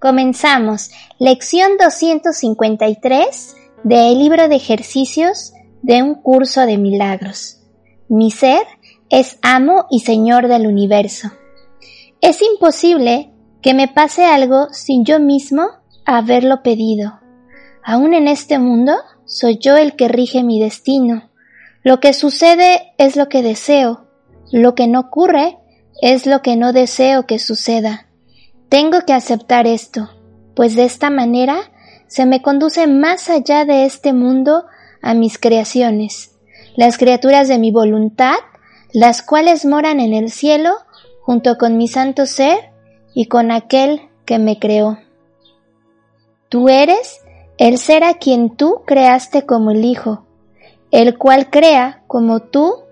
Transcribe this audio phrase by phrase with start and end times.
[0.00, 0.90] Comenzamos.
[1.18, 7.58] Lección 253 del libro de ejercicios de un curso de milagros.
[8.08, 8.62] Mi ser
[9.10, 11.32] es amo y señor del universo.
[12.22, 15.68] Es imposible que me pase algo sin yo mismo
[16.06, 17.20] haberlo pedido.
[17.84, 18.94] Aún en este mundo
[19.26, 21.28] soy yo el que rige mi destino.
[21.82, 24.06] Lo que sucede es lo que deseo.
[24.50, 25.58] Lo que no ocurre
[26.00, 28.06] es lo que no deseo que suceda.
[28.70, 30.08] Tengo que aceptar esto,
[30.54, 31.72] pues de esta manera
[32.06, 34.64] se me conduce más allá de este mundo
[35.02, 36.38] a mis creaciones,
[36.76, 38.36] las criaturas de mi voluntad,
[38.92, 40.70] las cuales moran en el cielo
[41.22, 42.70] junto con mi santo ser
[43.12, 44.98] y con aquel que me creó.
[46.48, 47.22] Tú eres
[47.58, 50.26] el ser a quien tú creaste como el Hijo,
[50.92, 52.84] el cual crea como tú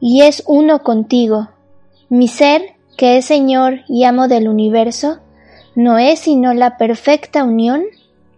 [0.00, 1.48] y es uno contigo.
[2.08, 5.18] Mi ser que es Señor y amo del universo,
[5.74, 7.82] no es sino la perfecta unión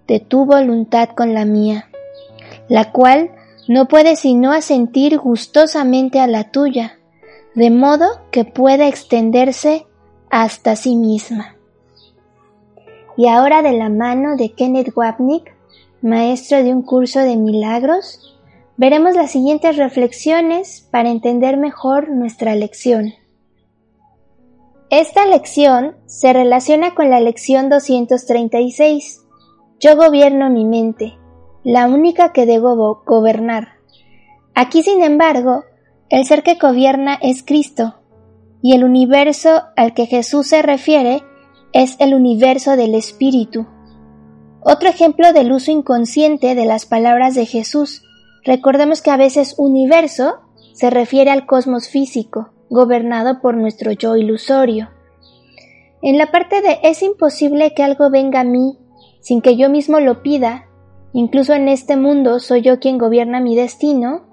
[0.07, 1.89] de tu voluntad con la mía,
[2.69, 3.31] la cual
[3.69, 6.99] no puede sino asentir gustosamente a la tuya,
[7.55, 9.87] de modo que pueda extenderse
[10.31, 11.57] hasta sí misma.
[13.17, 15.55] Y ahora de la mano de Kenneth Wapnick,
[16.03, 18.39] maestro de un curso de milagros,
[18.77, 23.15] veremos las siguientes reflexiones para entender mejor nuestra lección.
[24.91, 29.23] Esta lección se relaciona con la lección 236.
[29.81, 31.19] Yo gobierno mi mente,
[31.65, 33.79] la única que debo gobernar.
[34.55, 35.65] Aquí, sin embargo,
[36.11, 37.97] el ser que gobierna es Cristo,
[38.63, 41.23] y el universo al que Jesús se refiere
[41.73, 43.67] es el universo del Espíritu.
[44.63, 48.03] Otro ejemplo del uso inconsciente de las palabras de Jesús.
[48.45, 50.37] Recordemos que a veces universo
[50.73, 54.91] se refiere al cosmos físico, gobernado por nuestro yo ilusorio.
[56.03, 58.79] En la parte de es imposible que algo venga a mí
[59.25, 60.67] sin que yo mismo lo pida,
[61.15, 64.27] incluso en este mundo soy yo quien gobierna mi destino,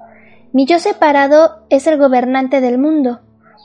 [0.51, 3.21] mi yo separado es el gobernante del mundo,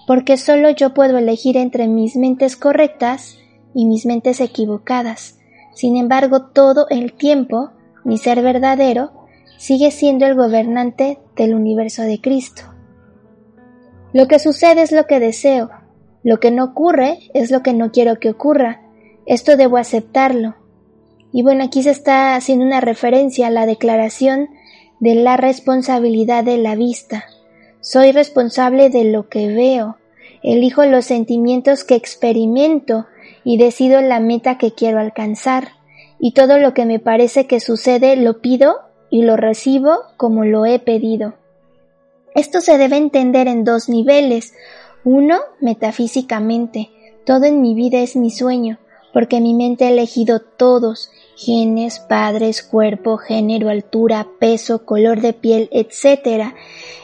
[0.06, 3.38] porque solo yo puedo elegir entre mis mentes correctas
[3.74, 5.40] y mis mentes equivocadas.
[5.74, 7.70] Sin embargo, todo el tiempo,
[8.04, 9.10] mi ser verdadero
[9.58, 12.75] sigue siendo el gobernante del universo de Cristo.
[14.16, 15.68] Lo que sucede es lo que deseo.
[16.24, 18.80] Lo que no ocurre es lo que no quiero que ocurra.
[19.26, 20.54] Esto debo aceptarlo.
[21.34, 24.48] Y bueno, aquí se está haciendo una referencia a la declaración
[25.00, 27.26] de la responsabilidad de la vista.
[27.82, 29.98] Soy responsable de lo que veo.
[30.42, 33.04] Elijo los sentimientos que experimento
[33.44, 35.72] y decido la meta que quiero alcanzar.
[36.18, 38.76] Y todo lo que me parece que sucede lo pido
[39.10, 41.34] y lo recibo como lo he pedido.
[42.36, 44.52] Esto se debe entender en dos niveles.
[45.04, 46.90] Uno, metafísicamente.
[47.24, 48.78] Todo en mi vida es mi sueño,
[49.14, 55.70] porque mi mente ha elegido todos, genes, padres, cuerpo, género, altura, peso, color de piel,
[55.72, 56.52] etc.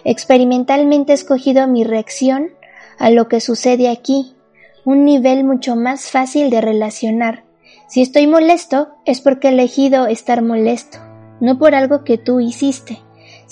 [0.04, 2.50] Experimentalmente he escogido mi reacción
[2.98, 4.36] a lo que sucede aquí,
[4.84, 7.44] un nivel mucho más fácil de relacionar.
[7.88, 10.98] Si estoy molesto, es porque he elegido estar molesto,
[11.40, 13.00] no por algo que tú hiciste.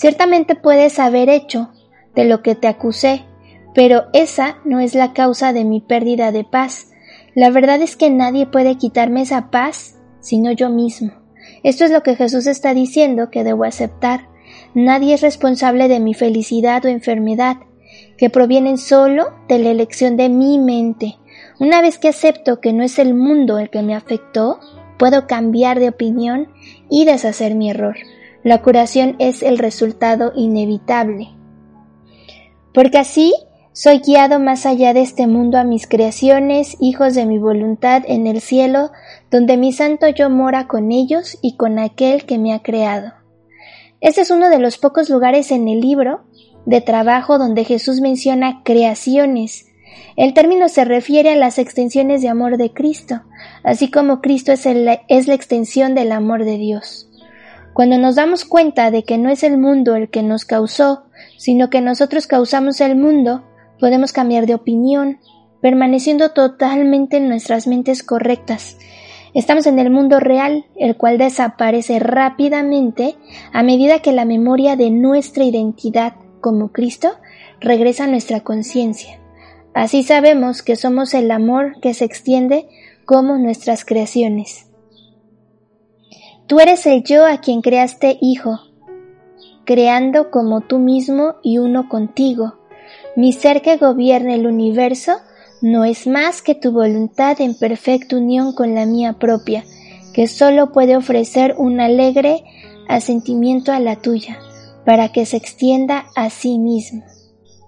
[0.01, 1.69] Ciertamente puedes haber hecho
[2.15, 3.23] de lo que te acusé,
[3.75, 6.87] pero esa no es la causa de mi pérdida de paz.
[7.35, 11.11] La verdad es que nadie puede quitarme esa paz sino yo mismo.
[11.61, 14.27] Esto es lo que Jesús está diciendo que debo aceptar.
[14.73, 17.57] Nadie es responsable de mi felicidad o enfermedad,
[18.17, 21.19] que provienen solo de la elección de mi mente.
[21.59, 24.59] Una vez que acepto que no es el mundo el que me afectó,
[24.97, 26.47] puedo cambiar de opinión
[26.89, 27.97] y deshacer mi error.
[28.43, 31.29] La curación es el resultado inevitable.
[32.73, 33.33] Porque así
[33.73, 38.27] soy guiado más allá de este mundo a mis creaciones, hijos de mi voluntad en
[38.27, 38.91] el cielo,
[39.29, 43.13] donde mi santo yo mora con ellos y con aquel que me ha creado.
[44.01, 46.21] Este es uno de los pocos lugares en el libro
[46.65, 49.67] de trabajo donde Jesús menciona creaciones.
[50.17, 53.21] El término se refiere a las extensiones de amor de Cristo,
[53.63, 57.10] así como Cristo es, es la extensión del amor de Dios.
[57.73, 61.03] Cuando nos damos cuenta de que no es el mundo el que nos causó,
[61.37, 63.43] sino que nosotros causamos el mundo,
[63.79, 65.19] podemos cambiar de opinión,
[65.61, 68.77] permaneciendo totalmente en nuestras mentes correctas.
[69.33, 73.15] Estamos en el mundo real, el cual desaparece rápidamente
[73.53, 77.11] a medida que la memoria de nuestra identidad como Cristo
[77.61, 79.19] regresa a nuestra conciencia.
[79.73, 82.67] Así sabemos que somos el amor que se extiende
[83.05, 84.70] como nuestras creaciones.
[86.51, 88.59] Tú eres el yo a quien creaste hijo,
[89.63, 92.55] creando como tú mismo y uno contigo.
[93.15, 95.13] Mi ser que gobierna el universo
[95.61, 99.63] no es más que tu voluntad en perfecta unión con la mía propia,
[100.13, 102.43] que solo puede ofrecer un alegre
[102.89, 104.37] asentimiento a la tuya,
[104.85, 107.05] para que se extienda a sí mismo.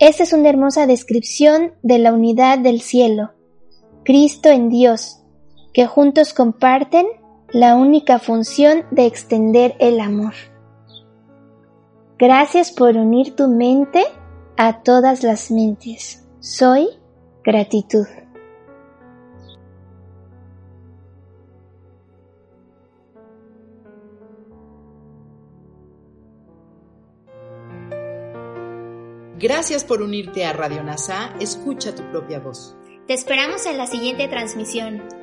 [0.02, 3.32] Esta es una hermosa descripción de la unidad del cielo,
[4.04, 5.22] Cristo en Dios,
[5.74, 7.06] que juntos comparten
[7.54, 10.34] la única función de extender el amor.
[12.18, 14.04] Gracias por unir tu mente
[14.58, 16.28] a todas las mentes.
[16.40, 16.90] Soy
[17.44, 18.08] gratitud.
[29.38, 31.34] Gracias por unirte a Radio NASA.
[31.40, 32.76] Escucha tu propia voz.
[33.06, 35.23] Te esperamos en la siguiente transmisión.